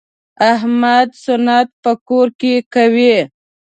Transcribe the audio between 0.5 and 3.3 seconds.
احمد سنت په کور کې کوي.